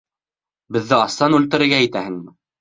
[0.77, 2.35] Беҙҙе астан үлтерергә итәһеңме?